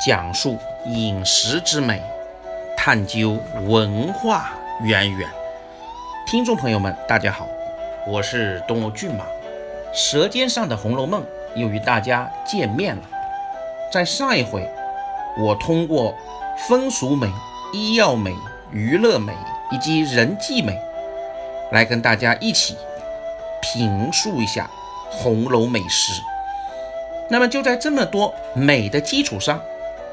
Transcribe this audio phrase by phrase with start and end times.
[0.00, 2.00] 讲述饮食之美，
[2.74, 4.50] 探究文化
[4.82, 5.28] 渊源。
[6.26, 7.46] 听众朋友们，大家好，
[8.06, 9.26] 我是东欧骏马。
[9.92, 11.22] 舌尖上的《红楼梦》
[11.54, 13.02] 又与大家见面了。
[13.92, 14.66] 在上一回，
[15.38, 16.14] 我通过
[16.66, 17.30] 风俗美、
[17.74, 18.34] 医药美、
[18.72, 19.34] 娱乐美
[19.70, 20.80] 以及人际美，
[21.72, 22.74] 来跟大家一起
[23.60, 24.66] 评述一下
[25.10, 26.22] 红楼美食。
[27.28, 29.60] 那么就在这么多美的基础上，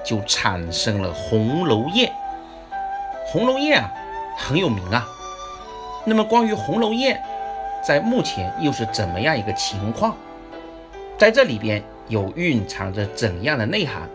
[0.07, 2.09] 就产生了红楼宴。
[3.25, 3.91] 红楼宴啊，
[4.37, 5.05] 很有名啊。
[6.05, 7.21] 那么关于红楼宴，
[7.86, 10.15] 在目前又是怎么样一个情况？
[11.18, 14.09] 在这里边又蕴藏着怎样的内涵？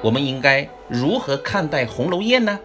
[0.00, 2.58] 我们应该如何看待红楼宴呢？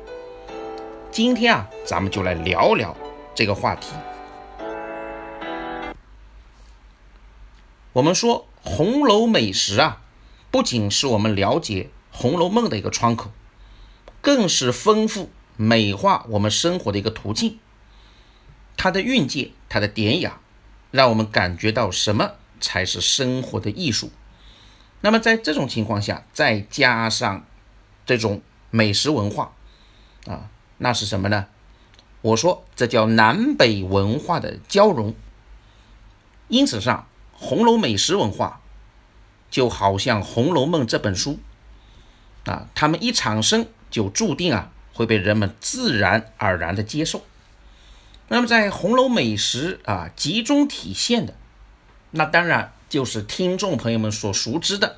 [1.11, 2.95] 今天啊，咱们就来聊聊
[3.35, 3.91] 这个话题。
[7.91, 10.01] 我们说红楼美食啊，
[10.49, 11.83] 不仅是我们了解。
[12.13, 13.31] 《红楼梦》的一个窗口，
[14.21, 17.59] 更是丰富美化我们生活的一个途径。
[18.77, 20.39] 它的韵界，它的典雅，
[20.91, 24.11] 让我们感觉到什么才是生活的艺术。
[25.01, 27.45] 那么在这种情况下，再加上
[28.05, 29.53] 这种美食文化
[30.27, 31.47] 啊，那是什么呢？
[32.21, 35.13] 我说这叫南北文化的交融。
[36.47, 38.61] 因此上，红楼美食文化
[39.49, 41.39] 就好像《红楼梦》这本书。
[42.45, 47.23] 啊，他们一产生就注定啊会被人们自然而然的接受。
[48.27, 51.35] 那么在红楼美食啊集中体现的，
[52.11, 54.97] 那当然就是听众朋友们所熟知的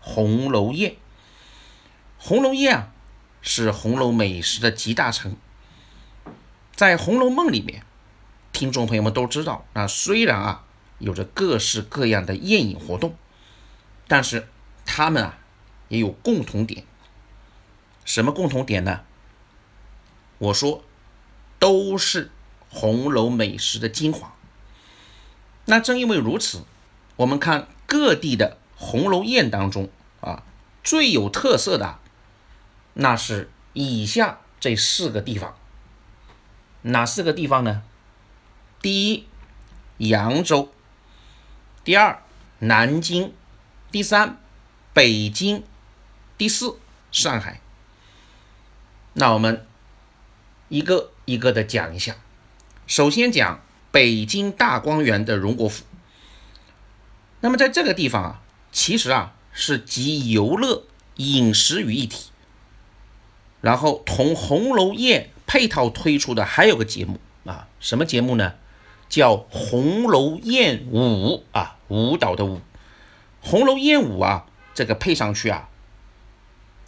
[0.00, 0.96] 红楼宴。
[2.18, 2.88] 红楼宴啊
[3.40, 5.36] 是红楼美食的集大成。
[6.74, 7.84] 在《红楼梦》里面，
[8.52, 10.64] 听众朋友们都知道，那虽然啊
[10.98, 13.14] 有着各式各样的宴饮活动，
[14.06, 14.48] 但是
[14.84, 15.38] 他们啊。
[15.92, 16.86] 也有共同点，
[18.02, 19.02] 什么共同点呢？
[20.38, 20.82] 我说，
[21.58, 22.30] 都是
[22.70, 24.34] 红楼美食的精华。
[25.66, 26.64] 那正因为如此，
[27.16, 29.90] 我们看各地的红楼宴当中
[30.22, 30.44] 啊，
[30.82, 31.98] 最有特色的，
[32.94, 35.54] 那是以下这四个地方。
[36.80, 37.82] 哪四个地方呢？
[38.80, 39.26] 第一，
[39.98, 40.70] 扬州；
[41.84, 42.22] 第二，
[42.60, 43.32] 南京；
[43.90, 44.40] 第三，
[44.94, 45.62] 北京。
[46.42, 46.74] 第四，
[47.12, 47.60] 上海。
[49.12, 49.64] 那我们
[50.70, 52.16] 一个一个的讲一下。
[52.84, 53.60] 首先讲
[53.92, 55.84] 北京大观园的荣国府。
[57.42, 58.42] 那么在这个地方啊，
[58.72, 60.82] 其实啊是集游乐、
[61.14, 62.32] 饮食于一体。
[63.60, 68.54] 然后同红楼宴配套推出的还有个节目啊，什么节目呢？
[69.08, 72.60] 叫红楼宴舞啊，舞蹈的舞。
[73.40, 75.68] 红楼宴舞啊，这个配上去啊。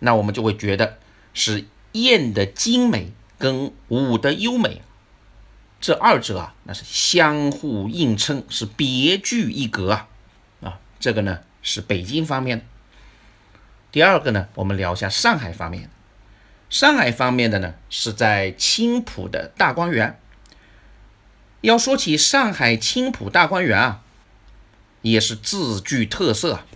[0.04, 0.98] 那我们就会觉得
[1.32, 4.82] 是燕的精美跟舞的优美，
[5.81, 10.09] 这二者啊，那是相互映衬，是别具一格啊
[10.62, 10.78] 啊！
[11.00, 12.66] 这个呢是北京方面。
[13.91, 15.88] 第二个呢，我们聊一下上海方面。
[16.69, 20.21] 上海方面的呢，是在青浦的大观园。
[21.62, 24.03] 要说起上海青浦大观园啊，
[25.03, 26.66] 也是自具特色啊。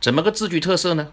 [0.00, 1.12] 怎么个自具特色呢？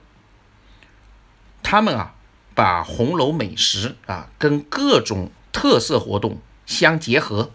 [1.63, 2.15] 他们啊，
[2.53, 7.51] 把红楼美食啊跟各种特色活动相结合，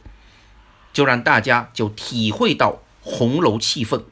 [0.93, 4.05] 就让大家就体会到红楼气氛，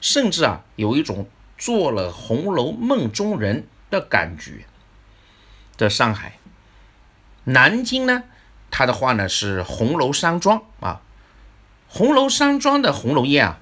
[0.00, 4.66] 甚至啊有一种做了《红楼梦》中人的感觉。
[5.76, 6.38] 在上海、
[7.44, 8.24] 南京呢，
[8.70, 11.00] 它的话呢是红楼山庄啊，
[11.88, 13.58] 红楼山庄的红楼宴啊，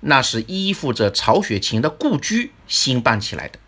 [0.00, 3.58] 那是依附着曹雪芹的故居兴办起来的。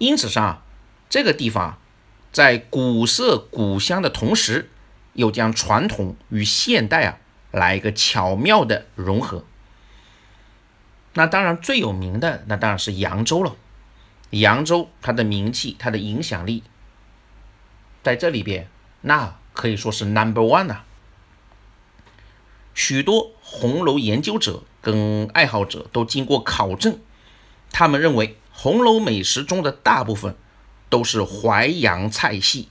[0.00, 0.62] 因此上，
[1.10, 1.78] 这个地方
[2.32, 4.70] 在古色古香的同时，
[5.12, 7.18] 又将传统与现代啊
[7.50, 9.44] 来一个巧妙的融合。
[11.12, 13.56] 那当然最有名的，那当然是扬州了。
[14.30, 16.62] 扬州它的名气、它的影响力，
[18.02, 18.70] 在这里边
[19.02, 20.84] 那可以说是 number one 呐。
[22.72, 26.98] 许多红楼研究者跟爱好者都经过考证，
[27.70, 28.38] 他们认为。
[28.62, 30.36] 红楼美食中的大部分
[30.90, 32.68] 都是淮扬菜系，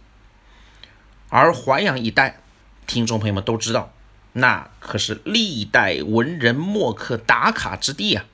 [1.30, 2.42] 而淮扬一带，
[2.86, 3.92] 听众朋友们都知道，
[4.34, 8.26] 那可是历代文人墨客打卡之地啊。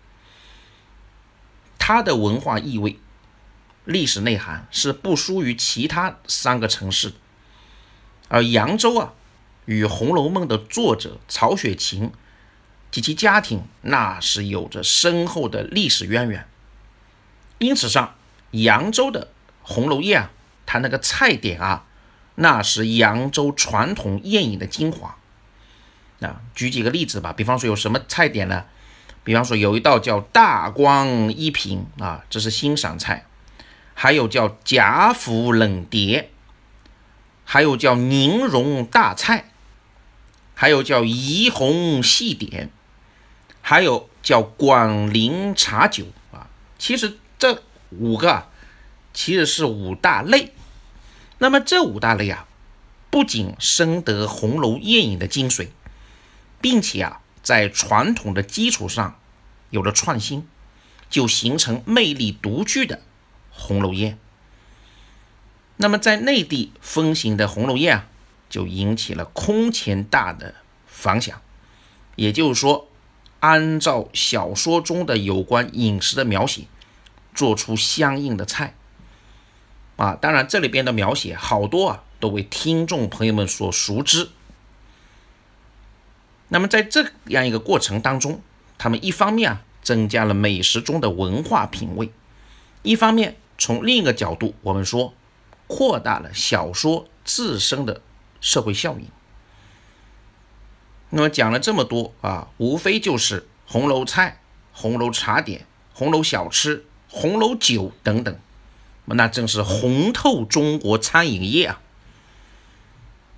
[1.79, 2.99] 它的文化意味、
[3.85, 7.13] 历史内涵是不输于其他三个城市。
[8.27, 9.13] 而扬州啊，
[9.63, 12.11] 与《红楼梦》的作者曹雪芹
[12.91, 16.49] 及其家庭，那是有着深厚的历史渊源。
[17.59, 18.15] 因此上，
[18.51, 19.29] 扬州的
[19.61, 20.31] 红楼宴啊，
[20.65, 21.85] 它那个菜点啊，
[22.35, 25.17] 那是扬州传统宴饮的精华。
[26.21, 28.65] 啊，举几个例子吧，比方说有什么菜点呢？
[29.23, 33.25] 比方说有一道叫大光一品啊，这是欣赏菜；
[33.93, 36.29] 还有叫贾府冷碟，
[37.43, 39.45] 还有叫宁荣大菜，
[40.53, 42.69] 还有叫怡红细点，
[43.61, 46.47] 还有叫广陵茶酒啊。
[46.77, 48.49] 其实这五个，
[49.13, 50.53] 其实是五大类。
[51.37, 52.47] 那么这五大类啊，
[53.09, 55.69] 不仅深得红楼宴饮的精髓。
[56.61, 59.19] 并且啊，在传统的基础上
[59.69, 60.47] 有了创新，
[61.11, 63.01] 就形成魅力独具的
[63.51, 64.17] 红楼宴。
[65.77, 68.07] 那么在内地风行的红楼宴啊，
[68.49, 70.55] 就引起了空前大的
[70.87, 71.39] 反响。
[72.15, 72.87] 也就是说，
[73.41, 76.63] 按照小说中的有关饮食的描写，
[77.35, 78.73] 做出相应的菜
[79.97, 80.15] 啊。
[80.15, 84.29] 当然，这里边的描写好多啊，都为听众朋友们所熟知。
[86.47, 88.41] 那么在这样一个过程当中，
[88.77, 92.11] 他们一方面啊增加了美食中的文化品味，
[92.83, 95.13] 一方面从另一个角度，我们说
[95.67, 98.01] 扩大了小说自身的
[98.39, 99.07] 社会效应。
[101.09, 104.41] 那么讲了这么多啊，无非就是红楼菜、
[104.71, 108.37] 红楼茶点、红楼小吃、红楼酒等等，
[109.05, 111.81] 那正是红透中国餐饮业啊。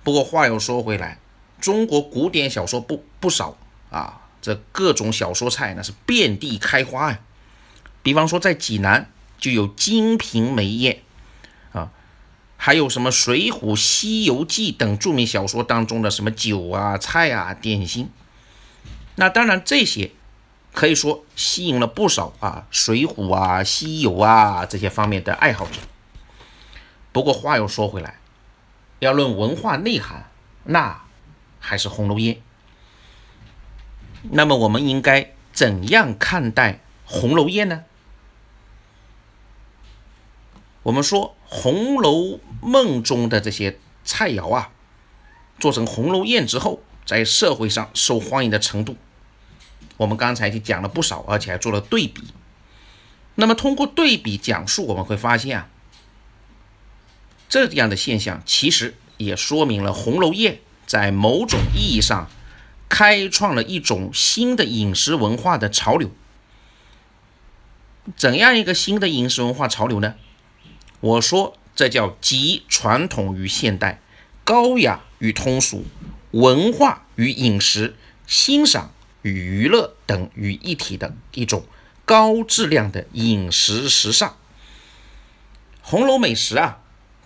[0.02, 1.18] 不过话又说回来。
[1.60, 3.58] 中国古典小说不不少
[3.90, 7.18] 啊，这各种小说菜那是遍地开花呀。
[8.00, 11.02] 比方说在济南就有《金瓶梅宴》
[11.78, 11.90] 啊，
[12.56, 18.08] 还有什么《水浒》《西游记》等著名小说当中的什么酒啊、菜啊、点心。
[19.16, 20.12] 那当然这些
[20.78, 25.80] 可以说吸引了不少啊《水浒》啊、西游啊这些方面的爱好者。
[27.10, 28.20] 不过话又说回来，
[29.00, 30.30] 要论文化内涵，
[30.62, 31.02] 那。
[31.60, 32.40] 还是红楼宴，
[34.30, 37.82] 那么我们应该怎样看待红楼宴呢？
[40.84, 44.70] 我们说《红楼梦》中的这些菜肴啊，
[45.58, 48.96] 做成红楼宴之后，在社会上受欢迎的程度，
[49.98, 52.22] 我们刚才就讲了不少，而且还做了对比。
[53.34, 55.68] 那么通过对比讲述，我们会发现啊，
[57.48, 60.60] 这样的现象其实也说明了红楼宴。
[60.86, 62.30] 在某种意义上，
[62.88, 66.10] 开创了一种新的饮食文化的潮流。
[68.16, 70.14] 怎样一个新的饮食文化潮流呢？
[71.00, 74.00] 我说，这叫集传统与现代、
[74.44, 75.84] 高雅与通俗、
[76.30, 77.94] 文化与饮食、
[78.26, 78.92] 欣赏
[79.28, 81.64] 娱乐等于一体的一种
[82.04, 84.36] 高质量的饮食时尚。
[85.82, 86.80] 红楼美食啊。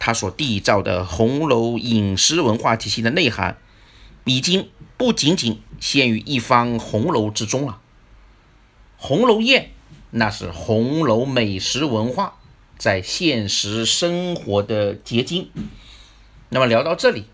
[0.05, 3.57] 它所缔造的红楼饮食文化体系的内涵，
[4.25, 7.79] 已经不仅仅限于一方红楼之中了。
[8.97, 9.71] 红楼宴
[10.11, 12.41] 那是红楼美食文化
[12.77, 15.53] 在现实生活的结晶。
[16.49, 17.27] 那么聊到这里，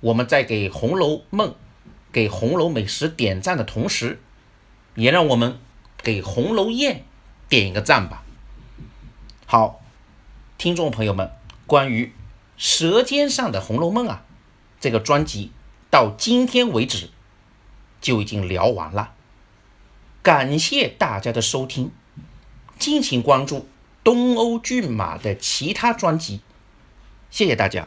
[0.00, 1.50] 我们再给《红楼梦》、
[2.12, 4.20] 给红楼美食点赞的同时，
[4.94, 5.58] 也让我们
[6.02, 7.04] 给红楼宴
[7.48, 8.24] 点一个赞吧。
[9.46, 9.82] 好，
[10.58, 11.32] 听众朋友们。
[11.66, 12.06] 关于
[12.56, 14.24] 《舌尖上的红楼梦》啊，
[14.80, 15.52] 这个专辑
[15.88, 17.10] 到今天为止
[18.00, 19.14] 就已经聊完了。
[20.20, 21.92] 感谢大家的收听，
[22.76, 23.68] 敬请关注
[24.02, 26.40] 东欧骏马的其他专辑。
[27.30, 27.86] 谢谢大家。